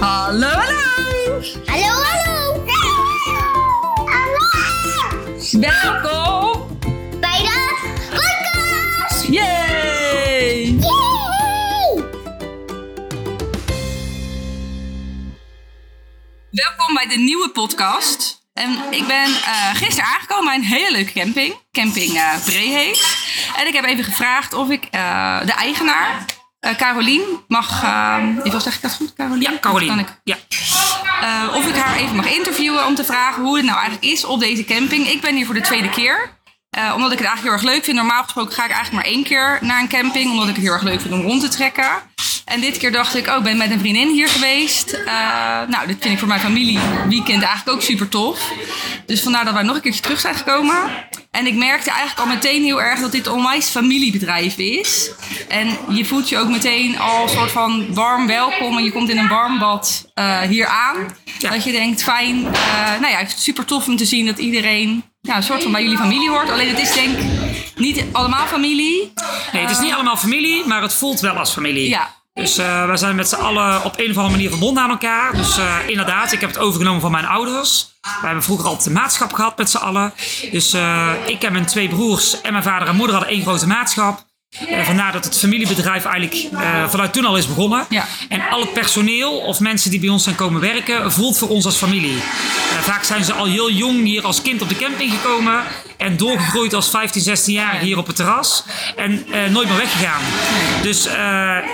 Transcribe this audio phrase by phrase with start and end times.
[0.00, 1.42] Hallo, hallo!
[1.66, 2.66] Hallo, hallo.
[4.06, 4.44] Hallo.
[5.60, 6.78] Welkom!
[7.20, 7.76] Bij de
[8.10, 9.26] podcast.
[9.28, 10.62] Yay!
[10.62, 12.04] Yay.
[16.50, 18.42] Welkom bij de nieuwe podcast.
[18.52, 21.54] En ik ben eh, gisteren aangekomen bij een hele leuke camping.
[21.72, 23.28] Camping eh Breehees.
[23.56, 26.24] En ik heb even gevraagd of ik eh, de eigenaar,
[26.60, 27.82] eh Carolien, mag...
[27.82, 29.42] eh, even zeg ik dat goed, Carolien?
[29.42, 29.98] Ja, kan Carolien.
[29.98, 30.36] ik Ja.
[31.20, 34.24] Eh, of ik haar even mag interviewen om te vragen hoe het nou eigenlijk is
[34.24, 35.08] op deze camping.
[35.08, 36.38] Ik ben hier voor de tweede keer.
[36.70, 37.96] Eh, omdat ik het eigenlijk heel erg leuk vind.
[37.96, 40.30] Normaal gesproken ga ik eigenlijk maar één keer naar een camping.
[40.30, 41.88] Omdat ik het heel erg leuk vind om rond te trekken.
[42.50, 44.92] En dit keer dacht ik, oh, ik ben met een vriendin hier geweest.
[44.92, 45.12] Eh,
[45.68, 48.52] nou, dit vind ik voor mijn familie weekend eigenlijk ook super tof.
[49.06, 50.74] Dus vandaar dat wij nog een keertje terug zijn gekomen.
[51.30, 55.10] En ik merkte eigenlijk al meteen heel erg dat dit een onwijs familiebedrijf is.
[55.48, 58.76] En je voelt je ook meteen al een soort van warm welkom.
[58.76, 60.96] En je komt in een warm bad eh, hier aan.
[61.38, 61.50] Ja.
[61.50, 62.46] Dat je denkt, fijn.
[62.46, 65.82] eh, nou ja, super tof om te zien dat iedereen ja, een soort van bij
[65.82, 66.50] jullie familie hoort.
[66.50, 67.26] Alleen het is denk ik
[67.74, 69.12] niet allemaal familie.
[69.52, 71.88] Nee, het is niet allemaal familie, maar het voelt wel als familie.
[71.88, 72.18] Ja.
[72.40, 75.32] Dus eh wij zijn met z'n allen op een of andere manier verbonden aan elkaar.
[75.32, 77.88] Dus eh, inderdaad, ik heb het overgenomen van mijn ouders.
[78.00, 80.12] We hebben vroeger altijd een maatschap gehad met z'n allen.
[80.50, 83.66] Dus eh, ik en mijn twee broers en mijn vader en moeder hadden één grote
[83.66, 84.29] maatschap.
[84.50, 87.86] Eh, vandaar dat het familiebedrijf eigenlijk eh, vanuit toen al is begonnen.
[87.88, 88.06] Ja.
[88.28, 91.64] En al het personeel of mensen die bij ons zijn komen werken, voelt voor ons
[91.64, 92.16] als familie.
[92.16, 95.62] Eh, vaak zijn ze al heel jong hier als kind op de camping gekomen.
[95.96, 98.64] En doorgegroeid als 15, 16 jaar hier op het terras.
[98.96, 100.22] En nooit meer weggegaan.
[100.82, 101.08] Dus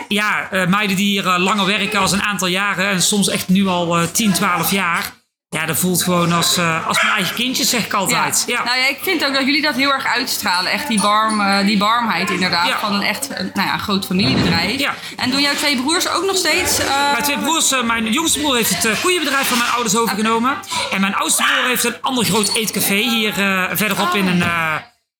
[0.08, 2.88] ja, meiden die hier langer werken als een aantal jaren.
[2.88, 5.15] En soms echt nu al eh 10, 12 jaar.
[5.56, 8.44] Ja, dat voelt gewoon als, eh, als mijn eigen kindjes, zeg ik altijd.
[8.46, 8.64] Ja.
[8.64, 10.72] Nou ja, ik vind ook dat jullie dat heel erg uitstralen.
[10.72, 12.68] Echt die, warm, eh, die warmheid inderdaad.
[12.68, 12.78] Ja.
[12.78, 14.80] Van een echt eh, nou ja, een groot familiebedrijf.
[14.80, 14.94] Ja.
[15.16, 16.78] En doen jouw twee broers ook nog steeds?
[17.12, 20.56] Mijn twee broers, mijn jongste broer heeft het uh, koeienbedrijf van mijn ouders overgenomen.
[20.90, 23.32] En mijn oudste broer heeft een ander groot eetcafé hier
[23.72, 24.74] verderop in een, eh,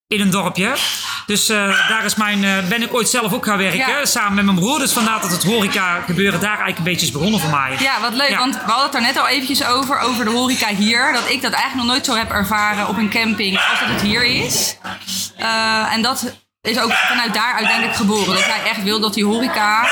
[0.08, 0.72] in een dorpje.
[1.26, 4.04] Dus eh, daar is mijn, eh, ben ik ooit zelf ook gaan werken, Ja.
[4.04, 4.78] samen met mijn broer.
[4.78, 7.76] Dus vandaar dat het horeca gebeuren daar eigenlijk een beetje is begonnen voor mij.
[7.78, 8.28] Ja, wat leuk.
[8.28, 8.38] Ja.
[8.38, 11.12] Want we hadden het er net al eventjes over, over de horeca hier.
[11.12, 14.00] Dat ik dat eigenlijk nog nooit zo heb ervaren op een camping als dat het
[14.02, 14.76] hier is.
[15.36, 16.34] Eh, en dat
[16.66, 18.26] is ook vanuit daaruit denk ik geboren.
[18.34, 19.88] Dat jij echt wil dat die horeca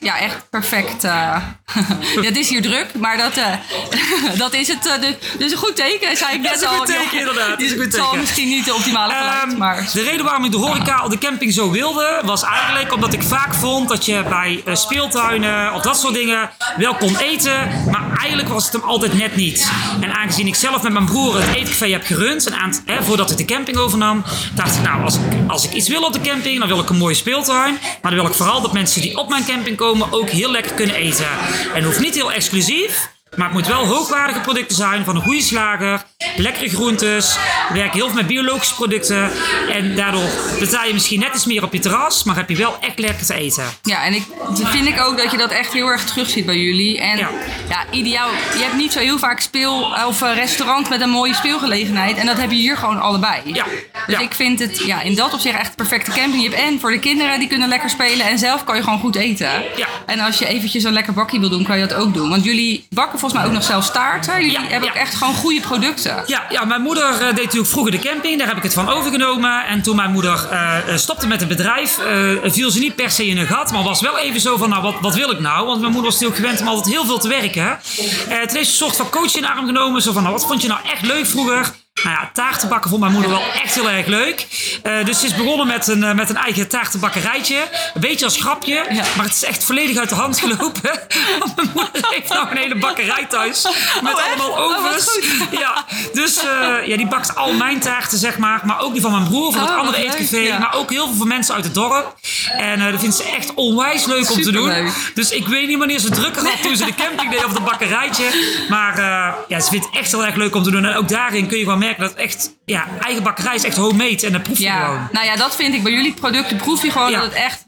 [0.00, 1.04] ja, echt perfect...
[1.04, 1.36] eh
[2.14, 3.52] ja, het is hier druk, maar dat, eh,
[4.42, 4.82] dat is het.
[4.82, 6.76] de- dus een goed teken, zei ik net Dat is een al.
[6.76, 7.48] goed teken, Ja, inderdaad.
[7.48, 9.88] Dat is een goed Het zal misschien niet de optimale geluid, Ehm, maar...
[9.92, 13.22] De reden waarom ik de horeca op de camping zo wilde, was eigenlijk omdat ik
[13.22, 18.48] vaak vond dat je bij speeltuinen of dat soort dingen wel kon eten, maar eigenlijk
[18.48, 19.70] was het hem altijd net niet.
[20.00, 23.36] En aangezien ik zelf met mijn broer het eetcafé heb gerund, aantal, hè, voordat ik
[23.36, 26.58] de camping overnam, dacht ik nou, als ik, als ik iets wil op de camping,
[26.58, 27.78] dan wil ik een mooie speeltuin.
[28.02, 30.72] Maar dan wil ik vooral dat mensen die op mijn camping komen ook heel lekker
[30.72, 31.28] kunnen eten.
[31.74, 33.14] En hoeft niet heel exclusief.
[33.36, 36.02] Maar het moet wel hoogwaardige producten zijn van een goede slager.
[36.36, 37.36] Lekkere groentes.
[37.68, 39.30] We werken heel veel met biologische producten.
[39.72, 40.28] En daardoor
[40.58, 42.24] betaal je misschien net iets meer op je terras.
[42.24, 43.64] Maar heb je wel echt lekker te eten.
[43.82, 44.22] Ja, en ik
[44.64, 47.00] vind ik ook dat je dat echt heel erg terugziet bij jullie.
[47.00, 47.30] En ja.
[47.68, 47.84] Ja.
[47.90, 48.28] ideaal.
[48.56, 52.16] Je hebt niet zo heel vaak speel of eh, restaurant met een mooie speelgelegenheid.
[52.16, 53.40] En dat heb je hier gewoon allebei.
[53.44, 53.64] Ja.
[54.06, 54.20] Dus Ja.
[54.20, 56.42] ik vind het ja, in dat opzicht echt perfecte camping.
[56.42, 58.26] Je hebt en voor de kinderen die kunnen lekker spelen.
[58.26, 59.50] En zelf kan je gewoon goed eten.
[59.76, 59.86] Ja.
[60.06, 62.28] En als je eventjes een lekker bakje wil doen, kan je dat ook doen.
[62.28, 64.34] Want jullie bakken volgens mij ook nog zelf taarten.
[64.34, 66.22] Jullie Ja, hebben ook echt gewoon goede producten.
[66.26, 68.38] Ja, ja mijn moeder eh, deed natuurlijk vroeger de camping.
[68.38, 69.66] Daar heb ik het van overgenomen.
[69.66, 71.98] En toen mijn moeder eh, eh, stopte met het bedrijf,
[72.44, 73.72] viel ze niet per se in een gat.
[73.72, 75.66] Maar was wel even zo van, nou, wat, wat wil ik nou?
[75.66, 77.78] Want mijn moeder was natuurlijk gewend om altijd heel veel te werken.
[77.96, 80.02] Toen heeft ze een soort van coach in de arm genomen.
[80.02, 81.72] Zo van, nou, wat vond je nou echt leuk vroeger?
[82.04, 84.46] Nou ja, taarten bakken vond mijn moeder wel echt heel erg leuk.
[84.82, 87.56] Eh, dus ze is begonnen met een, eh, met een eigen taartenbakkerijtje.
[87.94, 88.74] Een beetje als grapje.
[88.90, 89.04] Ja.
[89.16, 90.82] Maar het is echt volledig uit de hand gelopen.
[91.38, 93.62] Want mijn moeder heeft nou een hele bakkerij thuis.
[94.02, 95.18] Met Oh, allemaal Oh, ovens.
[95.60, 98.60] ja, dus eh, ja, die bakt al mijn taarten, zeg maar.
[98.64, 100.36] Maar ook die van mijn broer, van het Oh, andere eetcafé.
[100.36, 100.58] ja.
[100.58, 102.14] Maar ook heel veel van mensen uit het dorp.
[102.56, 104.92] En dat vindt ze echt onwijs leuk om te doen.
[105.14, 107.60] Dus ik weet niet wanneer ze drukker had toen ze de camping deed of de
[107.60, 108.24] bakkerijtje.
[108.68, 109.00] Maar
[109.48, 110.84] ja, ze vindt het echt heel erg leuk om te doen.
[110.84, 112.54] En ook daarin kun je gewoon merken dat echt...
[112.64, 114.26] Ja, eigen bakkerij is echt homemade.
[114.26, 115.08] En dat proef je Ja, gewoon.
[115.12, 116.56] nou ja, dat vind ik bij jullie producten.
[116.56, 117.20] Proef je gewoon Ja.
[117.20, 117.64] dat het echt.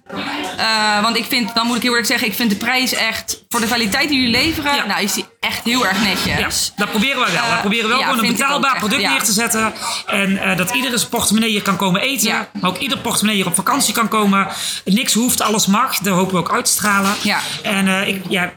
[0.57, 3.45] eh, want ik vind, dan moet ik heel eerlijk zeggen, ik vind de prijs echt.
[3.49, 4.87] Voor de kwaliteit die jullie leveren, Ja.
[4.87, 6.67] nou is die echt heel erg netjes.
[6.67, 7.43] Ja, dat proberen wij wel.
[7.43, 9.73] Eh, we proberen wel gewoon een betaalbaar echt, product neer te zetten.
[10.07, 12.47] En eh, dat iedere portemonnee hier kan komen eten.
[12.61, 14.47] Maar ook ieder portemonnee hier op vakantie kan komen.
[14.85, 15.99] Niks hoeft, alles mag.
[15.99, 17.15] Daar hopen we ook uit te stralen.
[17.23, 17.39] Ja.
[17.63, 18.53] En ik, ja,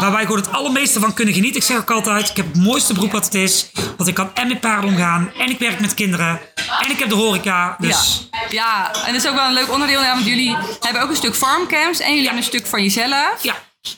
[0.00, 1.60] waar wij gewoon het allermeeste van kunnen genieten.
[1.60, 3.70] Ik zeg ook altijd, ik heb het mooiste beroep wat het is.
[3.96, 5.32] Want ik kan en met paarden omgaan.
[5.38, 6.40] En ik werk met kinderen.
[6.84, 7.76] En ik heb de horeca.
[7.78, 8.48] Dus Ja.
[8.50, 10.02] ja, en dat is ook wel een leuk onderdeel.
[10.02, 13.42] Ja, want jullie hebben ook een stuk farmcamps en jullie hebben een stuk van jezelf.
[13.42, 13.54] Ja.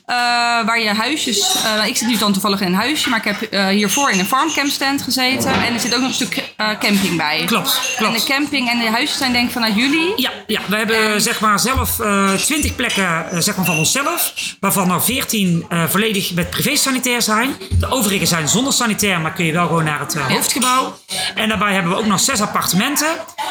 [0.06, 0.14] Eh,
[0.66, 1.54] waar je huisjes...
[1.64, 4.18] eh, ik zit nu dan toevallig in een huisje, maar ik heb eh, hiervoor in
[4.18, 5.52] een farmcamp stand gezeten.
[5.52, 7.42] En er zit ook nog een stuk camping bij.
[7.46, 8.20] Klopt, En klopt.
[8.26, 10.12] de camping en de huisjes zijn denk ik vanuit jullie.
[10.16, 11.96] Ja, ja, we hebben zeg maar zelf
[12.44, 14.32] 20 plekken zeg maar van onszelf.
[14.60, 17.54] Waarvan er 14 eh, volledig met privé-sanitair zijn.
[17.78, 20.98] De overige zijn zonder sanitair, maar kun je wel gewoon naar het hoofdgebouw.
[21.34, 23.08] En daarbij hebben we ook nog zes appartementen.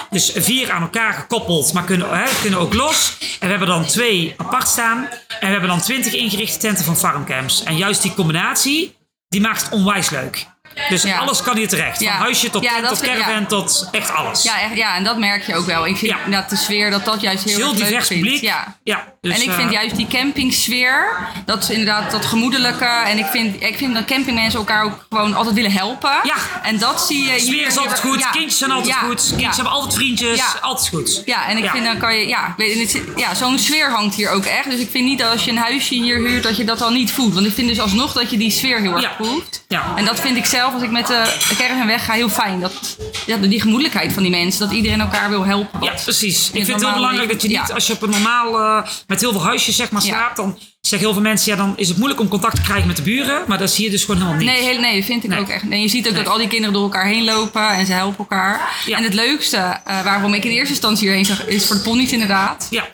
[0.10, 2.08] Dus vier aan elkaar gekoppeld, maar kunnen,
[2.42, 3.18] kunnen ook los.
[3.20, 5.08] En we hebben dan twee apart staan.
[5.40, 7.64] En we hebben dan 20 ingerichte tenten van farmcamps.
[7.64, 8.96] En juist die combinatie,
[9.28, 10.48] die maakt het onwijs leuk.
[10.90, 11.18] Dus Ja.
[11.18, 11.98] alles kan hier terecht.
[11.98, 12.12] Van Ja.
[12.14, 14.44] huisje tot Ja, tot caravan, tot echt alles.
[14.44, 15.86] Ja, echt, ja, en dat merk je ook wel.
[15.88, 18.42] Ik vind dat de sfeer, dat dat juist heel, leuk divers publiek.
[18.42, 18.78] Ja.
[18.84, 22.86] Ja, dus, en ik vind eh, juist die campingsfeer, dat is inderdaad dat gemoedelijke.
[22.86, 26.12] En ik vind, ik vind dat campingmensen elkaar ook gewoon altijd willen helpen.
[26.24, 26.36] Ja.
[26.64, 29.94] En dat zie je sfeer is altijd goed, kindjes zijn altijd goed, kindjes hebben altijd
[29.94, 30.46] vriendjes, Ja.
[30.62, 31.22] altijd goed.
[31.26, 34.46] Ja, en ik vind dan kan je, ja, weet- ja zo'n sfeer hangt hier ook
[34.46, 34.70] echt.
[34.70, 36.94] Dus ik vind niet dat als je een huisje hier huurt, dat je dat dan
[36.94, 37.34] niet voelt.
[37.34, 39.64] Want ik vind dus alsnog dat je die sfeer heel erg voelt.
[39.68, 39.84] Ja.
[39.96, 42.60] En dat vind ik zelf, als ik met de caravan wegga, heel fijn.
[42.60, 45.84] Dat, ja, die gemoedelijkheid van die mensen, dat iedereen elkaar wil helpen.
[45.84, 46.48] Ja, precies.
[46.48, 47.74] Ik vind het heel belangrijk dat je niet, ja.
[47.74, 51.08] als je op een normaal, eh, met heel veel huisjes zeg maar slaapt, dan zeggen
[51.08, 53.44] heel veel mensen, ja dan is het moeilijk om contact te krijgen met de buren.
[53.48, 54.48] Maar dat zie je dus gewoon helemaal niet.
[54.48, 55.40] Nee, heel, nee, vind ik Nee.
[55.40, 55.64] ook echt.
[55.70, 56.24] En je ziet ook Nee.
[56.24, 58.62] dat al die kinderen door elkaar heen lopen en ze helpen elkaar.
[58.86, 58.98] Ja.
[58.98, 62.12] En het leukste eh, waarom ik in eerste instantie hierheen zag, is voor de ponies
[62.12, 62.68] inderdaad.
[62.70, 62.88] Ja.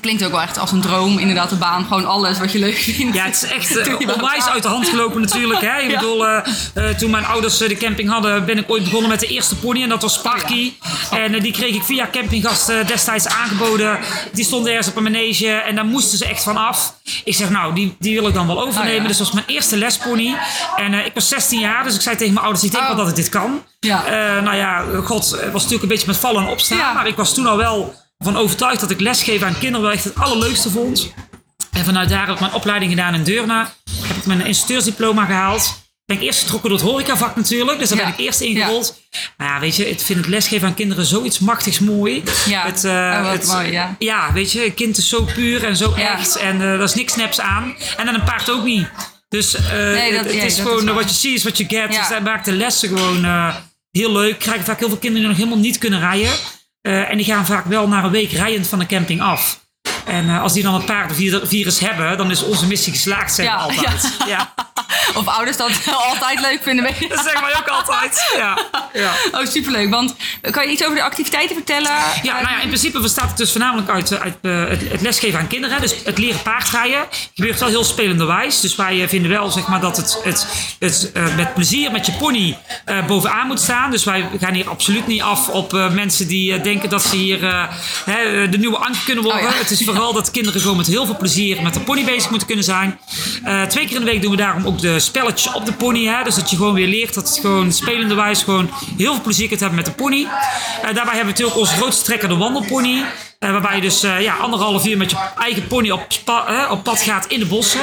[0.00, 1.84] Klinkt ook wel echt als een droom, inderdaad, de baan.
[1.84, 3.14] Gewoon alles wat je leuk vindt.
[3.16, 3.96] Ja, het is echt wel.
[4.14, 5.60] onwijs uit de hand gelopen natuurlijk.
[5.60, 5.78] Hè?
[5.80, 5.98] Ik Ja.
[6.00, 6.38] bedoel, eh,
[6.74, 9.82] eh, toen mijn ouders de camping hadden, ben ik ooit begonnen met de eerste pony.
[9.82, 10.72] En dat was Sparky.
[11.10, 13.98] En die kreeg ik via campinggasten destijds aangeboden.
[14.32, 16.94] Die stonden ergens op een manege en daar moesten ze echt van af.
[17.24, 18.96] Ik zeg, nou, die, die wil ik dan wel overnemen.
[18.96, 19.08] Oh, ja.
[19.08, 20.36] Dus dat was mijn eerste lespony.
[20.76, 22.88] En ik was 16 jaar, dus ik zei tegen mijn ouders, ik denk Oh.
[22.88, 23.62] wel dat ik dit kan.
[23.80, 24.02] Ja.
[24.40, 26.94] Nou ja, god, het was natuurlijk een beetje met vallen en opstaan.
[26.94, 30.04] Maar ik was toen al wel van overtuigd dat ik lesgeven aan kinderen wel echt
[30.04, 31.12] het allerleukste vond.
[31.72, 33.66] En vanuit daar heb ik mijn opleiding gedaan in Deurne.
[34.02, 35.86] Heb ik mijn instructeursdiploma gehaald.
[36.04, 37.78] Ben ik eerst getrokken door het horecavak natuurlijk.
[37.78, 38.04] Dus daar Ja.
[38.04, 38.98] ben ik eerst ingerold.
[39.36, 42.22] Maar ja, weet je, ik vind het lesgeven aan kinderen zoiets machtigs mooi.
[42.46, 44.32] Ja, het, eh, oh, wat het- mooi, ja.
[44.32, 46.18] weet je, een kind is zo puur en zo Ja.
[46.18, 46.36] echt.
[46.36, 47.74] En eh daar is niks neps aan.
[47.96, 48.86] En dan een paard ook niet.
[49.28, 51.44] Dus eh, dat- het, het ja, is dat gewoon is eh, wat je ziet is
[51.44, 51.92] wat je get.
[51.92, 51.98] Ja.
[51.98, 53.54] Dus daar maakt de lessen gewoon eh,
[53.90, 54.38] heel leuk.
[54.38, 56.30] Krijgen vaak heel veel kinderen die nog helemaal niet kunnen rijden.
[56.88, 59.67] Eh, en die gaan vaak wel na een week rijend van de camping af.
[60.08, 63.54] En eh, als die dan het paardenvirus hebben, dan is onze missie geslaagd, we Ja,
[63.54, 64.16] altijd.
[64.26, 64.52] Ja.
[65.14, 65.70] Of ouders dat
[66.10, 66.84] altijd leuk vinden.
[66.84, 68.32] weet dat zeggen wij ook altijd.
[68.36, 68.58] Ja.
[68.92, 69.12] Ja.
[69.32, 69.90] Oh, superleuk.
[69.90, 70.14] Want
[70.50, 71.92] kan je iets over de activiteiten vertellen?
[72.22, 75.00] Ja, nou ja, in principe bestaat het dus voornamelijk uit, eh, uit eh, het, het
[75.00, 75.80] lesgeven aan kinderen.
[75.80, 78.60] Dus het leren paardrijden gebeurt wel heel spelenderwijs.
[78.60, 80.46] Dus wij vinden wel zeg maar, dat het, het,
[80.78, 82.58] het met plezier met je pony
[83.06, 83.90] bovenaan moet staan.
[83.90, 87.68] Dus wij gaan hier absoluut niet af op mensen die denken dat ze hier
[88.04, 89.48] hè, de nieuwe Anke kunnen worden.
[89.48, 89.58] Oh.
[89.58, 92.46] Het is vooral dat kinderen gewoon met heel veel plezier met de pony bezig moeten
[92.46, 92.98] kunnen zijn.
[93.44, 96.04] Eh, twee keer in de week doen we daarom ook de spelletjes op de pony.
[96.04, 96.24] Hè?
[96.24, 99.60] Dus dat je gewoon weer leert dat het gewoon spelenderwijs gewoon heel veel plezier kunt
[99.60, 100.22] hebben met de pony.
[100.22, 103.04] Eh, daarbij hebben we natuurlijk onze grootste trekker, de wandelpony.
[103.38, 106.06] Eh, waarbij je dus eh, ja, anderhalf uur met je eigen pony op,
[106.46, 107.80] hè, op pad gaat in de bossen.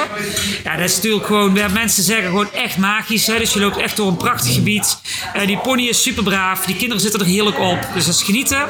[0.63, 3.25] Ja, dat is natuurlijk gewoon, mensen zeggen gewoon echt magisch.
[3.25, 4.97] Dus je loopt echt door een prachtig gebied.
[5.33, 6.65] Eh, die pony is super braaf.
[6.65, 7.87] Die kinderen zitten er heerlijk op.
[7.93, 8.61] Dus dat is genieten.
[8.61, 8.69] Eh,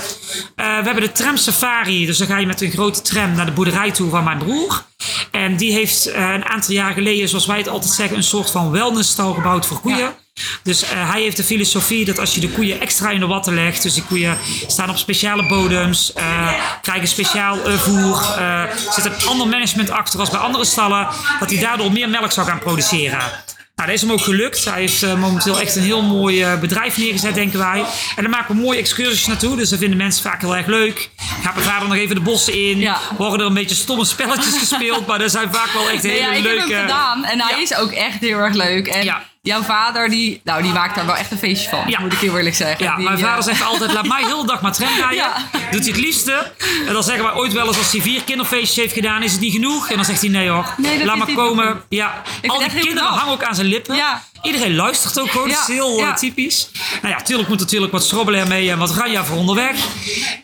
[0.55, 2.05] we hebben de tram safari.
[2.05, 4.83] Dus dan ga je met een grote tram naar de boerderij toe van mijn broer.
[5.31, 8.51] En die heeft eh, een aantal jaar geleden, zoals wij het altijd zeggen, een soort
[8.51, 10.13] van wellnessstal gebouwd voor koeien.
[10.63, 13.53] Dus eh, hij heeft de filosofie dat als je de koeien extra in de watten
[13.53, 14.37] legt, dus die koeien
[14.67, 18.21] staan op speciale bodems, eh, krijgen speciaal eh, voer,
[18.95, 21.07] zit een ander management achter als bij andere stallen,
[21.39, 23.17] dat hij daardoor meer melk zou gaan produceren.
[23.75, 24.65] Nou, dat is hem ook gelukt.
[24.65, 27.79] Hij heeft momenteel echt een heel mooi bedrijf neergezet, denken wij.
[28.15, 29.55] En daar maken we mooie excursies naartoe.
[29.55, 31.09] Dus dat vinden mensen vaak heel erg leuk.
[31.43, 32.79] Gaat mijn vader nog even de bossen in.
[32.79, 32.99] Ja.
[33.17, 35.07] Worden er een beetje stomme spelletjes gespeeld.
[35.07, 36.59] Maar er zijn vaak wel echt Nee, hele ja, ik leuke...
[36.59, 37.61] heb hem gedaan en hij Ja.
[37.61, 38.87] is ook echt heel erg leuk.
[38.87, 39.23] En Ja.
[39.45, 41.99] Jouw vader, die, nou, die maakt daar wel echt een feestje van, Ja.
[41.99, 42.85] moet ik heel eerlijk zeggen.
[42.85, 45.15] Ja, Die, mijn eh, vader zegt altijd, laat mij heel de dag maar tram rijden.
[45.15, 45.33] Ja.
[45.71, 46.51] Doet hij het liefste.
[46.87, 49.41] En dan zeggen wij ooit wel eens, als hij vier kinderfeestjes heeft gedaan, is het
[49.41, 49.89] niet genoeg?
[49.89, 51.67] En dan zegt hij, nee hoor, Nee, laat maar komen.
[51.71, 51.81] goed.
[51.89, 52.21] Ja.
[52.47, 53.09] Al die kinderen knap.
[53.17, 53.95] hangen ook aan zijn lippen.
[53.95, 54.23] Ja.
[54.45, 56.09] Iedereen luistert ook gewoon, dat is Ja, heel ja.
[56.09, 56.69] eh, typisch.
[57.01, 59.75] Nou ja, natuurlijk moet natuurlijk wat schrobbelen ermee en wat ranja voor onderweg.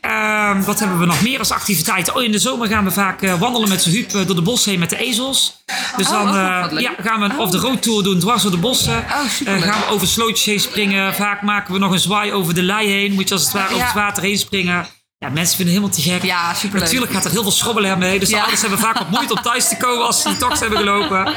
[0.01, 2.15] Ehm, wat hebben we nog meer als activiteiten?
[2.15, 4.41] Oh, in de zomer gaan we vaak eh, wandelen met z'n Huub eh, door de
[4.41, 5.59] bos heen met de ezels.
[5.97, 6.81] Dus Oh, dan eh, leuk.
[6.81, 8.97] ja, gaan we een off the road tour doen, dwars door de bossen.
[8.97, 9.47] Oh.
[9.55, 11.13] Eh, gaan we over slootjes heen springen.
[11.15, 13.13] Vaak maken we nog een zwaai over de lei heen.
[13.13, 13.99] Moet je als het ware over het Ja.
[14.01, 14.87] water heen springen.
[15.25, 16.29] Ja, mensen vinden het helemaal te gek.
[16.37, 16.83] Ja, superleuk.
[16.83, 18.19] Natuurlijk gaat er heel veel schrobbelen mee.
[18.19, 18.41] Dus de Ja.
[18.41, 21.25] ouders hebben vaak wat moeite om thuis te komen als ze die tocht hebben gelopen.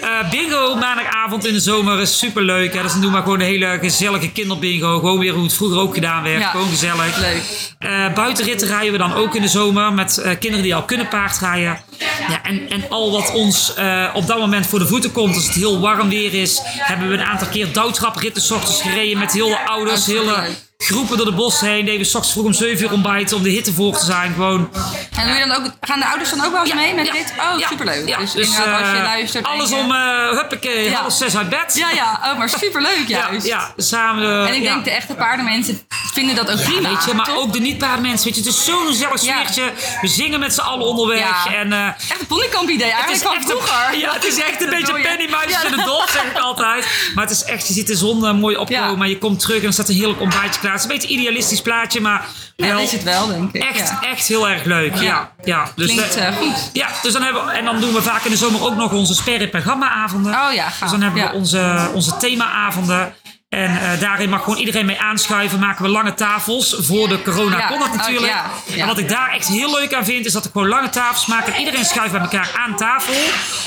[0.00, 2.74] Eh, bingo maandagavond in de zomer is superleuk.
[2.74, 2.82] Hè.
[2.82, 4.98] Dus dan doen we gewoon een hele gezellige kinderbingo.
[4.98, 6.40] Gewoon weer hoe het vroeger ook gedaan werd.
[6.40, 6.50] Ja.
[6.50, 7.18] Gewoon gezellig.
[7.18, 7.42] Leuk.
[7.78, 11.08] Eh, buitenritten rijden we dan ook in de zomer met eh, kinderen die al kunnen
[11.08, 11.80] paardrijden.
[12.28, 13.74] Ja, en, en al wat ons
[14.14, 17.14] op dat moment voor de voeten komt, als het heel warm weer is, hebben we
[17.14, 20.48] een aantal keer douwtrapritten 's ochtends gereden met heel de ouders, hele.
[20.86, 21.84] Groepen door de bossen heen.
[21.84, 24.32] Deden we 's ochtends vroeg om 7 uur ontbijten om de hitte voor te zijn.
[24.32, 24.70] Gewoon
[25.16, 27.12] En doe je dan ook, gaan de ouders dan ook wel eens mee met ja,
[27.12, 27.32] dit?
[27.52, 28.06] Oh, ja, superleuk.
[28.18, 29.46] Dus, Dus, als je eh, luistert.
[29.46, 31.74] Alles je- om, eh huppakee, half zes uit bed.
[31.74, 32.20] Ja, ja.
[32.24, 33.46] Oh, maar superleuk juist.
[33.46, 34.46] ja, samen.
[34.46, 35.80] En ik denk de echte paardenmensen
[36.12, 36.88] vinden dat ook prima.
[36.88, 37.36] Weet je, maar toch?
[37.36, 38.24] ook de niet-paardenmensen.
[38.24, 39.62] Weet je, het is zo'n gezellig sfeertje.
[40.00, 41.46] We zingen met z'n allen onderweg.
[41.46, 43.98] En, eh, Echt een ponykamp idee eigenlijk van vroeger.
[43.98, 46.86] Ja, het is echt een beetje pennymuisjes in het dol, zeg ik altijd.
[47.14, 48.98] Maar het is echt, je ziet de zon eh, mooi opkomen.
[48.98, 50.73] Maar je komt terug en er staat een heerlijk ontbijtje klaar.
[50.74, 52.26] Het is een beetje een idealistisch plaatje, maar
[52.56, 53.62] Ja, wel dat is het wel, denk ik.
[53.62, 54.02] echt, ja.
[54.10, 54.94] echt heel erg leuk.
[54.94, 55.70] Ja, ja.
[55.76, 56.70] Dus, Klinkt eh, goed.
[56.72, 58.92] ja, dus dan hebben we, en dan doen we vaak in de zomer ook nog
[58.92, 60.32] onze Sperre Programma avonden.
[60.32, 60.78] Oh ja, gaaf.
[60.78, 63.14] Dus dan hebben we onze, onze themaavonden.
[63.54, 65.58] En eh, daarin mag gewoon iedereen mee aanschuiven.
[65.58, 66.76] Maken we lange tafels.
[66.78, 67.66] Voor de corona Ja.
[67.66, 68.32] kon dat Oh, natuurlijk.
[68.32, 68.44] ja.
[68.66, 68.80] Ja.
[68.80, 71.26] En wat ik daar echt heel leuk aan vind, is dat er gewoon lange tafels
[71.26, 71.52] maken.
[71.52, 73.14] En iedereen schuift bij elkaar aan tafel.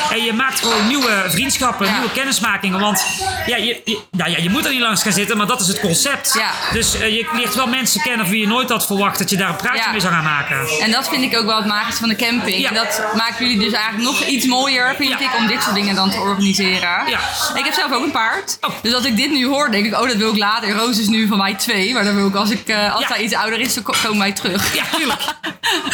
[0.10, 2.80] En je maakt gewoon nieuwe vriendschappen, nieuwe kennismakingen.
[2.80, 3.06] Want
[3.46, 5.68] ja, je, je, nou ja, je moet er niet langs gaan zitten, maar dat is
[5.68, 6.34] het concept.
[6.38, 6.52] Ja.
[6.74, 9.38] Dus eh, je leert wel mensen kennen van wie je nooit had verwacht dat je
[9.38, 10.68] daar een praatje mee zou gaan maken.
[10.82, 12.68] En dat vind ik ook wel het magische van de camping.
[12.70, 16.10] Dat maakt jullie dus eigenlijk nog iets mooier, vind ik, om dit soort dingen dan
[16.12, 16.90] te organiseren.
[17.08, 17.20] Ja.
[17.56, 18.58] Ik heb zelf ook een paard.
[18.62, 18.70] Oh.
[18.82, 20.72] Dus als ik dit nu hoor, denk ik, oh, dat wil ik later.
[20.72, 21.94] Roos is nu van mij twee.
[21.94, 23.08] Maar dan wil ik, als, ik, eh, als Ja.
[23.14, 24.76] hij iets ouder is, dan ko- komen wij terug.
[24.76, 25.22] Ja, tuurlijk.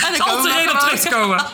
[0.08, 1.46] En dan gewoon- terug te komen.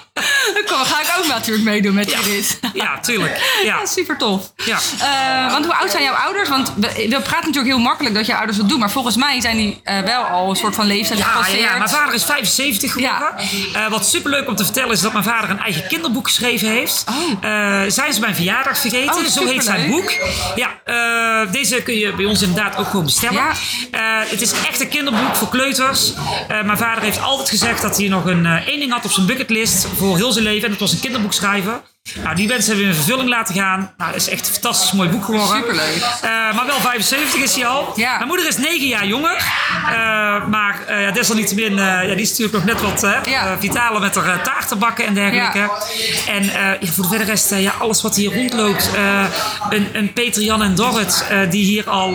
[0.53, 2.21] Dan kom- ga ik ook natuurlijk meedoen met Ja.
[2.21, 2.59] die rit.
[2.73, 3.38] Ja, tuurlijk.
[3.63, 3.67] Ja.
[3.79, 4.51] Ja, super tof.
[4.55, 4.77] Ja.
[4.99, 6.49] Eh, want hoe oud zijn jouw ouders?
[6.49, 8.79] Want we, we praten natuurlijk heel makkelijk dat je ouders dat doen.
[8.79, 11.59] Maar volgens mij zijn die eh, wel al een soort van leeftijd Ja, ja, gepasseerd.
[11.59, 13.33] ja, mijn vader is 75 geworden.
[13.73, 17.03] Eh, wat superleuk om te vertellen is dat mijn vader een eigen kinderboek geschreven heeft.
[17.09, 17.81] Oh.
[17.88, 19.15] Zijn ze mijn verjaardag vergeten?
[19.15, 20.11] Oh, Zo heet zijn boek.
[20.55, 20.69] Ja,
[21.51, 23.43] deze kun je bij ons inderdaad ook gewoon bestellen.
[23.91, 24.23] Ja.
[24.27, 26.13] Het is echt een kinderboek voor kleuters.
[26.47, 29.88] Mijn vader heeft altijd gezegd dat hij nog een één ding had op zijn bucketlist
[29.97, 30.63] voor heel zijn leven.
[30.63, 31.81] En dat was een kinderboek schrijven.
[32.23, 33.91] Nou, die wens hebben we in vervulling laten gaan.
[33.97, 35.55] Nou, dat is echt een fantastisch mooi boek geworden.
[35.55, 36.03] Superleuk.
[36.21, 37.93] Eh, maar wel 75 is hij al.
[37.95, 38.15] Ja.
[38.15, 39.35] Mijn moeder is 9 jaar jonger.
[39.35, 43.57] Eh, maar ja, desalniettemin, ja, die is natuurlijk nog net wat Ja.
[43.59, 45.57] vitaler met haar eh, taarten bakken en dergelijke.
[45.57, 45.69] Ja.
[46.27, 48.89] En voor de rest, ja, alles wat hier rondloopt.
[49.69, 52.11] een, een Peter, Jan en Dorrit, die hier al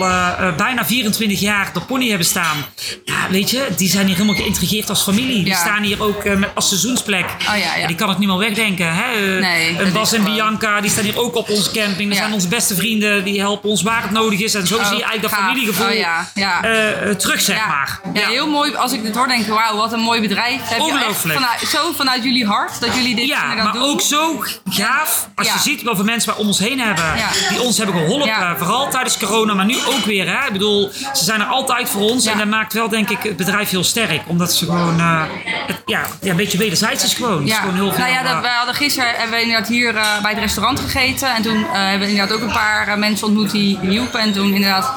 [0.57, 2.65] bijna 24 jaar de pony hebben staan.
[3.05, 5.43] Ja, weet je, die zijn hier helemaal geïntrigeerd als familie.
[5.43, 7.25] Die staan hier ook met, als seizoensplek.
[7.49, 7.87] Oh ja, ja.
[7.87, 8.95] Die kan ik niet meer wegdenken.
[8.95, 9.39] Hè?
[9.39, 12.07] Nee, is Bas en gewoon- Bianca, die staan hier ook op onze camping.
[12.07, 12.23] Dat Ja.
[12.23, 13.23] zijn onze beste vrienden.
[13.23, 14.53] Die helpen ons waar het nodig is.
[14.53, 16.63] En zo zie je eigenlijk dat familiegevoel Oh ja, ja.
[16.63, 17.67] eh, eh, terug, zeg Ja.
[17.67, 17.99] maar.
[18.13, 18.75] Ja, heel mooi.
[18.75, 20.59] Als ik dit hoor, denk ik, wauw, wat een mooi bedrijf.
[20.59, 21.39] Heb je echt Ongelooflijk.
[21.39, 23.81] vanuit, zo vanuit jullie hart dat jullie dit Ja, kunnen maar doen.
[23.83, 25.53] ook zo gaaf als Ja.
[25.53, 27.03] je ziet wat voor mensen wij om ons heen hebben.
[27.17, 27.27] Ja.
[27.49, 28.27] Die ons hebben geholpen.
[28.27, 28.55] Ja.
[28.57, 30.27] Vooral tijdens corona, maar nu ook weer.
[30.39, 30.45] Hè?
[30.45, 32.23] Ik bedoel, ze zijn er altijd voor ons.
[32.25, 32.31] Ja.
[32.31, 34.21] En dat maakt wel, denk ik, het bedrijf heel sterk.
[34.27, 35.21] Omdat ze gewoon, eh,
[35.67, 37.37] het, ja, ja, een beetje wederzijds is gewoon.
[37.37, 39.95] Het is Ja, gewoon heel veel, nou ja, dat, wij hadden gisteren hebben we inderdaad
[40.03, 41.35] hier eh, bij het restaurant gegeten.
[41.35, 44.19] En toen eh, hebben we inderdaad ook een paar eh, mensen ontmoet die hielpen.
[44.19, 44.91] En toen inderdaad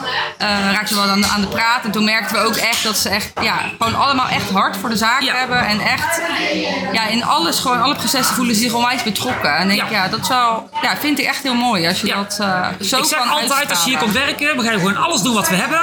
[0.73, 1.85] raakten we wel aan, de- aan de praat.
[1.85, 4.89] En toen merkten we ook echt dat ze echt, ja, gewoon allemaal echt hard voor
[4.89, 5.35] de zaak Ja.
[5.35, 5.67] hebben.
[5.67, 6.21] En echt,
[6.93, 9.57] ja, in alles, gewoon alle processen voelen ze zich onwijs betrokken.
[9.57, 10.03] En denk ik, Ja.
[10.05, 12.17] ja, dat wel, ja, vind ik echt heel mooi als je Ja.
[12.17, 15.21] dat zo ik zeg kan altijd, als je hier komt werken, we gaan gewoon alles
[15.23, 15.81] doen wat we hebben.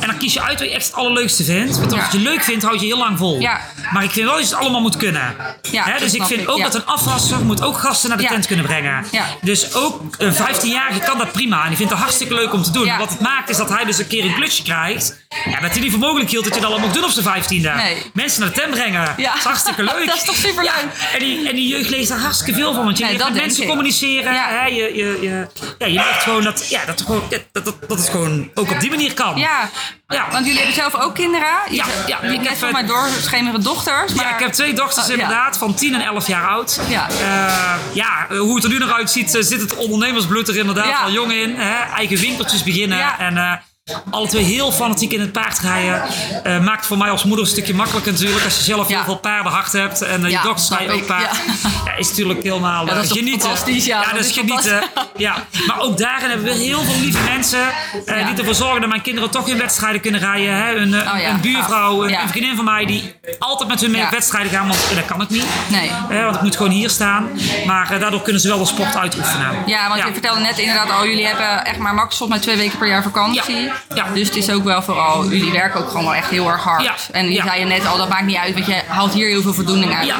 [0.00, 1.78] En dan kies je uit wat je echt het allerleukste vindt.
[1.78, 3.40] Want als je het leuk vindt, houd je heel lang vol.
[3.40, 3.60] Ja.
[3.92, 5.34] Maar ik vind wel dat je het allemaal moet kunnen.
[5.70, 8.23] Ja, Hè, dus ik vind ook dat een afwasser moet ook gasten naar de.
[8.28, 9.04] Tent kunnen brengen.
[9.40, 11.62] Dus ook een 15-jarige kan dat prima.
[11.62, 12.96] En die vindt het hartstikke leuk om te doen.
[12.98, 15.23] Wat het maakt is dat hij dus een keer een klusje krijgt.
[15.50, 17.42] Ja, dat hij niet voor mogelijk hield dat je dat al mocht doen op zijn
[17.44, 17.48] 15e.
[17.48, 18.02] Nee.
[18.12, 19.14] Mensen naar de tent brengen.
[19.16, 19.28] Ja.
[19.28, 20.06] Dat is hartstikke leuk.
[20.06, 20.64] Dat is toch superleuk?
[20.64, 21.12] Ja.
[21.12, 22.84] En, die, en die jeugd leest daar hartstikke veel van.
[22.84, 23.68] Want je Nee, leert met mensen ik.
[23.68, 24.32] communiceren.
[24.32, 24.48] Ja.
[24.48, 24.66] Hè?
[24.66, 25.46] Je, je, je,
[25.78, 28.80] ja, je leert gewoon dat, ja, dat, gewoon, dat, dat, dat het gewoon ook op
[28.80, 29.36] die manier kan.
[29.36, 29.70] Ja,
[30.08, 30.26] Ja.
[30.30, 31.48] want jullie hebben zelf ook kinderen.
[31.70, 34.12] Je Ja, ja, ik heb, van eh, mij doorschemeren dochters.
[34.14, 34.24] Maar...
[34.24, 35.22] Ja, ik heb twee dochters Oh, ja.
[35.22, 36.80] inderdaad, van 10 en 11 jaar oud.
[36.88, 37.08] Ja.
[37.10, 41.10] Eh, ja, eh, hoe het er nu naar uitziet, zit het ondernemersbloed er inderdaad al
[41.10, 41.54] jong in.
[41.56, 41.92] Hè?
[41.94, 42.98] Eigen winkeltjes beginnen.
[42.98, 43.18] Ja.
[43.18, 43.62] En
[44.10, 46.02] alle twee heel fanatiek in het paardrijden.
[46.44, 48.44] Eh maakt voor mij als moeder een stukje makkelijker natuurlijk.
[48.44, 48.94] Als je zelf Ja.
[48.96, 50.02] heel veel paardenhart hebt.
[50.02, 51.22] En eh, Ja, je dochters snap rijden ook paard.
[51.62, 51.70] Ja.
[51.84, 51.96] Ja.
[51.96, 53.50] is natuurlijk helemaal Ja, dat eh, is genieten.
[53.84, 54.82] ja, dat, dat is genieten.
[55.16, 55.34] Ja.
[55.66, 57.60] Maar ook daarin hebben we heel veel lieve mensen.
[58.06, 58.26] eh, Ja.
[58.28, 60.56] Die ervoor zorgen dat mijn kinderen toch in wedstrijden kunnen rijden.
[60.56, 60.74] Hè?
[60.76, 62.10] Een, eh, Oh ja, een buurvrouw, een.
[62.10, 62.22] Ja.
[62.22, 64.06] een vriendin van mij die altijd met hun mee Ja.
[64.06, 64.68] op wedstrijden gaan.
[64.68, 65.44] Want eh, dat kan ik niet.
[65.68, 65.90] Nee.
[66.10, 67.28] Eh, want ik moet gewoon hier staan.
[67.66, 69.50] Maar eh, daardoor kunnen ze wel de sport uitoefenen.
[69.66, 72.56] Ja, want je vertelde net inderdaad al, jullie hebben echt maar max volgens mij twee
[72.64, 73.72] weken per jaar vakantie.
[73.94, 74.04] Ja.
[74.14, 76.82] Dus het is ook wel vooral, jullie werken ook gewoon wel echt heel erg hard.
[76.82, 76.94] Ja.
[77.12, 77.44] En je Ja.
[77.46, 79.94] zei je net al, dat maakt niet uit, want je haalt hier heel veel voldoening
[79.96, 80.06] uit.
[80.06, 80.16] Ja.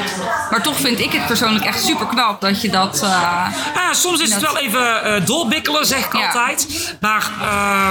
[0.50, 3.02] Maar toch vind ik het persoonlijk echt super knap dat je dat...
[3.02, 3.10] eh,
[3.74, 6.66] Ja, soms is het wel even eh doorbikkelen, zeg ik altijd.
[7.00, 7.88] Maar eh,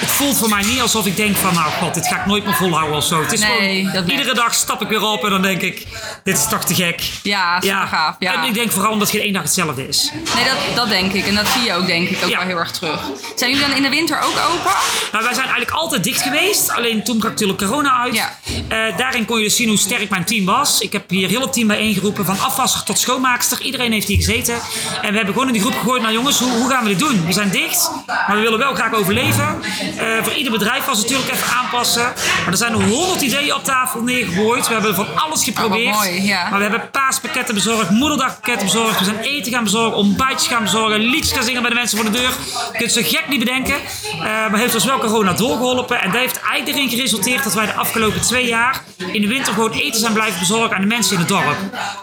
[0.00, 1.54] het voelt voor mij niet alsof ik denk van...
[1.54, 3.22] nou god, dit ga ik nooit meer volhouden of zo.
[3.22, 5.86] Het is Nee, gewoon, iedere dag stap ik weer op en dan denk ik...
[6.24, 7.02] dit is toch te gek.
[7.22, 8.14] ja, super gaaf.
[8.18, 8.32] Ja.
[8.34, 10.10] En ik denk vooral omdat geen één dag hetzelfde is.
[10.34, 11.26] Nee, dat, dat denk ik.
[11.26, 13.00] En dat zie je ook denk ik ook wel heel erg terug.
[13.36, 14.72] Zijn jullie dan in de winter ook open?
[15.12, 16.70] Nou, wij zijn eigenlijk altijd dicht geweest.
[16.70, 18.14] Alleen toen brak natuurlijk corona uit.
[18.14, 18.36] Ja.
[18.68, 20.80] Eh, daarin kon je dus zien hoe sterk mijn team was.
[20.80, 22.24] Ik heb hier heel het team bijeengeroepen.
[22.24, 23.60] Van afwasser tot schoonmaakster.
[23.62, 24.54] Iedereen heeft hier gezeten.
[25.02, 26.02] En we hebben gewoon in die groep gegooid.
[26.02, 27.26] Nou jongens, hoe, hoe gaan we dit doen?
[27.26, 27.90] We zijn dicht.
[28.06, 29.62] Maar we willen wel graag overleven.
[29.96, 32.02] Eh, voor ieder bedrijf was het natuurlijk even aanpassen.
[32.42, 34.66] Maar er zijn honderd ideeën op tafel neergegooid.
[34.68, 35.94] We hebben van alles geprobeerd.
[35.94, 36.48] Oh, mooi, ja.
[36.48, 37.90] Maar we hebben paaspakketten bezorgd.
[37.90, 38.98] Moederdagpakketten bezorgd.
[38.98, 39.96] We zijn eten gaan bezorgen.
[39.96, 41.00] Ontbijtjes gaan bezorgen.
[41.00, 42.30] Liedjes gaan zingen bij de mensen voor de deur.
[42.72, 43.74] Je kunt zo gek niet bedenken.
[43.74, 46.00] Eh, maar heeft ons wel corona doorgeholpen.
[46.00, 48.80] En dat heeft eigenlijk erin geresulteerd dat wij de afgelopen twee jaar
[49.12, 51.56] in de winter gewoon eten zijn blijven bezorgen aan de mensen in het dorp.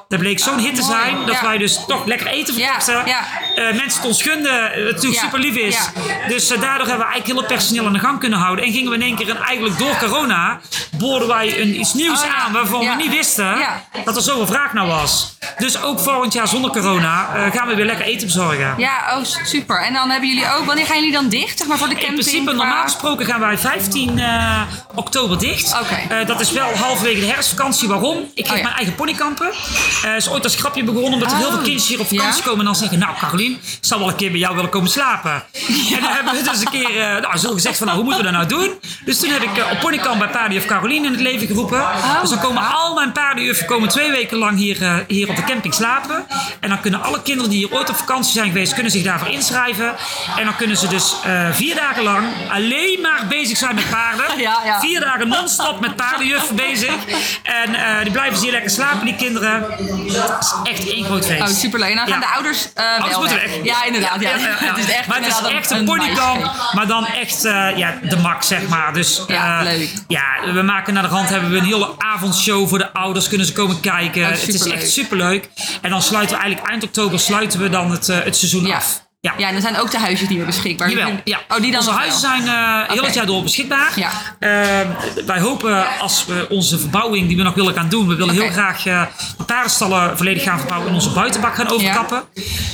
[0.08, 1.42] Dat bleek zo'n hit te zijn dat ja.
[1.42, 3.02] wij dus toch lekker eten verkochten.
[3.06, 3.20] ja.
[3.56, 5.78] Eh, mensen het ons gunden, eh, wat natuurlijk Ja, super lief is.
[6.28, 8.66] Dus eh, daardoor hebben we eigenlijk heel het personeel aan de gang kunnen houden.
[8.66, 10.60] En gingen we in één keer, en eigenlijk door corona,
[10.98, 13.58] boorden wij een, iets nieuws Oh, aan waarvan we niet wisten
[14.06, 15.38] dat er zoveel vraag naar was.
[15.58, 18.74] Dus ook volgend jaar zonder corona eh, gaan we weer lekker eten bezorgen.
[18.78, 19.82] Ja, oh super.
[19.82, 21.58] En dan hebben jullie ook, wanneer gaan jullie dan dicht?
[21.58, 22.24] Zeg maar voor de In camping?
[22.24, 24.62] principe, qua- normaal gesproken gaan wij 15 eh,
[24.96, 25.76] oktober dicht.
[26.10, 27.88] Eh, dat is wel halverwege de herfstvakantie.
[27.88, 28.18] Waarom?
[28.34, 28.64] Ik geef Oh, ja.
[28.64, 29.52] mijn eigen ponykampen.
[30.04, 32.42] Eh is ooit als grapje begonnen omdat er heel Oh, veel kindjes hier op vakantie
[32.42, 32.44] ja?
[32.44, 34.90] komen en dan zeggen: Nou, Carolien, ik zal wel een keer bij jou willen komen
[34.90, 35.32] slapen.
[35.96, 38.32] En dan hebben we dus een keer nou, zo gezegd: van, Nou, hoe moeten we
[38.32, 38.80] dat nou doen?
[39.06, 41.84] Dus toen heb ik op ponykamp bij Paardenjuf Carolien in het leven geroepen.
[42.22, 45.74] dus dan komen al mijn paardenjuffen komen twee weken lang hier, hier op de camping
[45.74, 46.26] slapen.
[46.60, 49.28] En dan kunnen alle kinderen die hier ooit op vakantie zijn geweest, kunnen zich daarvoor
[49.30, 49.96] inschrijven.
[50.38, 51.16] En dan kunnen ze dus
[51.52, 52.69] vier dagen lang alleen
[53.02, 54.26] maar bezig zijn met paarden.
[54.40, 54.80] Ja, ja.
[54.80, 56.94] Vier dagen non-stop met paardenjuffen bezig.
[57.44, 59.62] En eh, die blijven hier lekker slapen, die kinderen.
[59.62, 61.42] Het is echt één groot feest.
[61.42, 61.90] Oh, superleuk.
[61.90, 63.46] En dan gaan de ouders eh Ouders moeten weg.
[63.46, 63.64] weg.
[63.64, 64.22] Ja, inderdaad.
[64.22, 68.00] Ja, Het is echt, maar het is echt een ponykamp, maar dan echt eh, ja,
[68.10, 68.94] de max, zeg maar.
[68.94, 69.90] Dus Ja, leuk.
[70.08, 70.24] Ja,
[70.54, 73.28] we maken naar de rand hebben we een hele avondshow voor de ouders.
[73.28, 74.22] Kunnen ze komen kijken.
[74.24, 75.50] Oh, het is echt superleuk.
[75.82, 79.08] En dan sluiten we eigenlijk eind oktober sluiten we dan het, het seizoen af.
[79.22, 79.38] Ja.
[79.38, 80.90] en er zijn ook de huisjes die weer beschikbaar.
[80.90, 81.40] Jawel, ja.
[81.50, 82.30] Oh, die dan Onze huizen wel.
[82.42, 83.92] zijn eh, heel het jaar door beschikbaar.
[83.96, 84.10] Ja.
[84.40, 84.50] Eh,
[85.26, 88.08] wij hopen als we onze verbouwing die we nog willen gaan doen.
[88.08, 89.02] We willen heel graag eh,
[89.38, 92.24] de paardenstallen volledig gaan verbouwen en onze buitenbak gaan overkappen.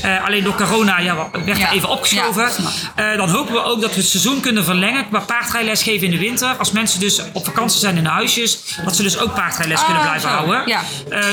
[0.01, 1.15] Eh, alleen door corona ja,
[1.45, 1.67] werd Ja.
[1.67, 2.49] er even opgeschoven.
[2.95, 6.11] Ja, dan hopen we ook dat we het seizoen kunnen verlengen qua paardrijles geven in
[6.11, 6.55] de winter.
[6.57, 10.01] Als mensen dus op vakantie zijn in de huisjes, dat ze dus ook paardrijles kunnen
[10.03, 10.35] Ah, blijven zo.
[10.35, 10.61] houden.
[10.67, 10.81] Ja.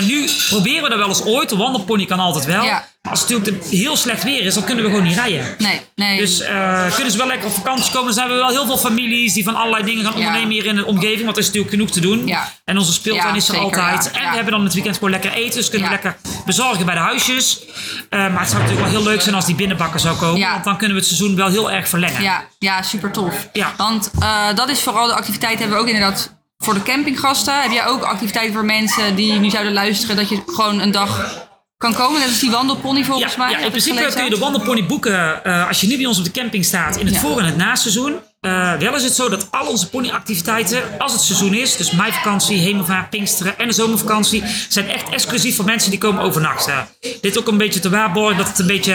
[0.00, 1.48] Nu proberen we dat wel eens ooit.
[1.48, 2.64] De wandelpony kan altijd wel.
[3.10, 5.54] Als het natuurlijk heel slecht weer is, dan kunnen we gewoon niet rijden.
[5.58, 6.18] Nee, nee.
[6.18, 8.04] Dus eh, kunnen ze wel lekker op vakantie komen.
[8.04, 10.18] Dan zijn we wel heel veel families die van allerlei dingen gaan Ja.
[10.26, 11.24] ondernemen hier in de omgeving.
[11.24, 12.26] Want er is natuurlijk genoeg te doen.
[12.26, 12.52] Ja.
[12.64, 14.10] En onze speeltuin Ja, is er zeker, altijd.
[14.10, 15.56] En we hebben dan het weekend gewoon lekker eten.
[15.56, 17.60] Dus kunnen we lekker bezorgen bij de huisjes.
[18.08, 20.50] Eh, maar het zou natuurlijk wel heel leuk zijn als die binnenbakken zou komen.
[20.50, 22.22] Want dan kunnen we het seizoen wel heel erg verlengen.
[22.22, 23.48] Ja, ja, super tof.
[23.52, 23.74] Ja.
[23.76, 27.62] Want eh, dat is vooral de activiteit hebben we ook inderdaad voor de campinggasten.
[27.62, 31.40] Heb jij ook activiteiten voor mensen die nu zouden luisteren dat je gewoon een dag
[31.82, 32.20] kan komen?
[32.20, 33.50] Net als die wandelpony volgens Ja, mij.
[33.50, 36.24] ja, in principe kun je de wandelpony boeken eh, als je nu bij ons op
[36.24, 37.20] de camping staat in het Ja.
[37.20, 38.14] voor- en het naseizoen.
[38.42, 42.58] Eh wel is het zo dat al onze ponyactiviteiten, als het seizoen is, dus meivakantie,
[42.58, 46.88] hemelvaart, pinksteren en de zomervakantie, zijn echt exclusief voor mensen die komen overnachten.
[47.20, 48.92] Dit ook een beetje te waarborgen dat het een beetje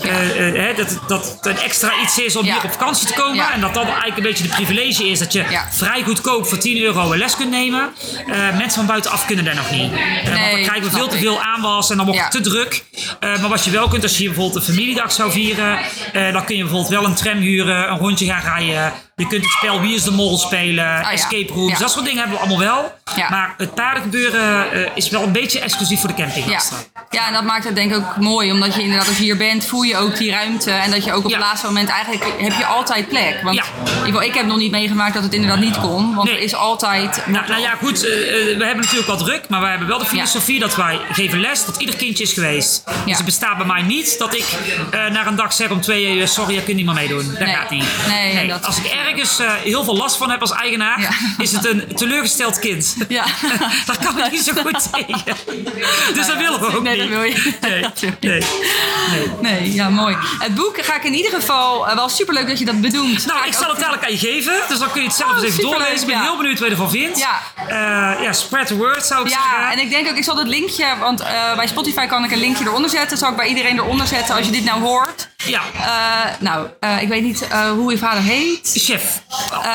[0.00, 2.52] eh, eh, hè, dat, dat het een extra iets is om Ja.
[2.54, 3.34] hier op vakantie te komen.
[3.36, 3.52] Ja.
[3.52, 5.68] En dat dat eigenlijk een beetje de privilege is dat je Ja.
[5.72, 7.88] vrij goedkoop voor 10 euro een les kunt nemen.
[8.26, 9.92] Mensen van buitenaf kunnen daar nog niet.
[9.92, 12.40] Eh, want dan Nee, krijgen we veel te veel aanwas en dan wordt het te
[12.40, 12.84] druk.
[13.20, 15.78] Maar wat je wel kunt, als je hier bijvoorbeeld een familiedag zou vieren,
[16.32, 18.85] dan kun je bijvoorbeeld wel een tram huren, een rondje gaan rijden.
[18.86, 19.05] that.
[19.18, 21.10] Je kunt het spel Wie is de Mol spelen, ja.
[21.12, 21.78] escape rooms, Ja.
[21.78, 22.94] dat soort dingen hebben we allemaal wel.
[23.16, 23.28] Ja.
[23.30, 26.24] Maar het paardengebeuren eh, is wel een beetje exclusief voor de Ja.
[26.24, 26.76] campinggasten.
[27.10, 28.52] ja, en dat maakt het denk ik ook mooi.
[28.52, 30.70] Omdat je inderdaad als je hier bent, voel je ook die ruimte.
[30.70, 31.36] En dat je ook op Ja.
[31.36, 33.40] het laatste moment eigenlijk heb je altijd plek.
[33.42, 33.62] Want Ja.
[33.84, 36.14] in ieder geval, ik heb nog niet meegemaakt dat het inderdaad niet kon.
[36.14, 36.36] Want Nee.
[36.36, 37.22] er is altijd...
[37.26, 39.98] Nou, nou ja, goed, eh, eh, we hebben natuurlijk wel druk, maar wij hebben wel
[39.98, 42.84] de filosofie dat wij geven les dat ieder kindje is geweest.
[43.06, 44.44] Dus het bestaat bij mij niet dat ik
[44.90, 47.28] eh na een dag zeg om twee uur, sorry, je kunt niet meer meedoen.
[47.30, 47.54] Dat Nee.
[47.54, 47.84] gaat niet.
[48.08, 51.08] Nee, dat- Als ik ergens eh, heel veel last van heb als eigenaar, Ja.
[51.38, 52.94] is het een teleurgesteld kind.
[53.08, 53.24] Ja.
[53.86, 55.36] Daar kan ik niet zo goed tegen.
[56.14, 57.10] Dus dat willen we ook Nee, niet.
[57.10, 57.20] dat.
[57.70, 58.16] Nee, Dat wil je.
[58.20, 58.40] nee,
[59.10, 59.30] nee.
[59.60, 60.16] Nee, ja, mooi.
[60.38, 61.88] Het boek ga ik in ieder geval...
[61.88, 63.26] eh, wel superleuk dat je dat bedoelt.
[63.26, 64.54] Nou, ik zal het dadelijk aan je geven.
[64.68, 65.94] Dus dan kun je het zelf Oh, eens even doorlezen.
[66.00, 66.22] Ik ben ja.
[66.22, 67.18] heel benieuwd wat je ervan vindt.
[67.18, 67.40] Ja.
[67.68, 69.70] Eh, ja, spread the word zou ik Ja, zeggen.
[69.72, 72.38] en ik denk ook, ik zal dat linkje, want eh, bij Spotify kan ik een
[72.38, 73.18] linkje eronder zetten.
[73.18, 75.28] Zal ik bij iedereen eronder zetten als je dit nou hoort.
[75.46, 75.60] Ja.
[75.80, 78.72] Eh, nou, eh, ik weet niet eh, hoe je vader heet.
[78.74, 79.22] Chef,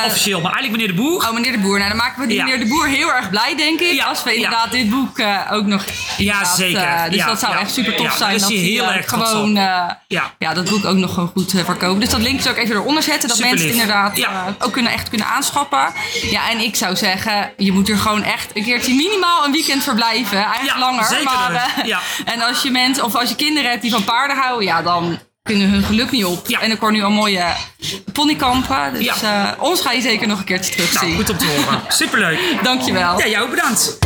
[0.06, 1.22] officieel, maar eigenlijk meneer de Boer.
[1.28, 1.76] Oh, meneer de Boer.
[1.78, 2.44] Nou, dan maken we die Ja.
[2.44, 3.92] meneer de Boer heel erg blij, denk ik.
[3.92, 5.84] Ja, Als we inderdaad dit boek ook nog...
[6.16, 7.10] Ja, zeker.
[7.10, 8.38] dus dat zou echt super tof zijn.
[8.38, 10.30] dat hij heel erg gewoon Ja.
[10.38, 12.00] ja, dat boek ook nog gewoon goed verkopen.
[12.00, 13.28] Dus dat linkje ook even eronder zetten.
[13.28, 13.80] Dat Super mensen lief.
[13.80, 14.26] inderdaad
[14.58, 15.86] ook kunnen, echt kunnen aanschappen.
[16.30, 19.82] Ja, en ik zou zeggen, je moet er gewoon echt een keertje minimaal een weekend
[19.82, 20.44] verblijven.
[20.44, 21.04] Eigenlijk langer.
[21.04, 21.24] zeker.
[21.24, 22.00] Maar, eh, Ja.
[22.24, 25.18] En als je mensen, of als je kinderen hebt die van paarden houden, ja, dan
[25.42, 26.46] kunnen hun geluk niet op.
[26.46, 26.60] Ja.
[26.60, 27.44] En ik hoor nu al mooie
[28.12, 28.92] ponykampen.
[28.94, 29.54] Dus Ja.
[29.56, 31.08] eh, ons ga je zeker nog een keertje terugzien.
[31.08, 31.80] Nou, goed om te horen.
[32.02, 32.38] Superleuk.
[32.62, 33.18] Dankjewel.
[33.18, 33.98] Ja, jou bedankt.